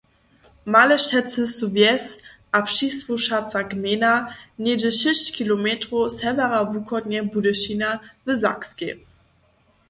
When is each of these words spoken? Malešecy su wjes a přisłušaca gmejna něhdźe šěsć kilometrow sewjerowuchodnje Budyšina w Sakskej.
Malešecy 0.73 1.41
su 1.55 1.65
wjes 1.75 2.05
a 2.57 2.59
přisłušaca 2.69 3.59
gmejna 3.71 4.13
něhdźe 4.63 4.91
šěsć 4.99 5.25
kilometrow 5.37 6.03
sewjerowuchodnje 6.19 7.19
Budyšina 7.33 7.91
w 8.25 8.27
Sakskej. 8.41 8.93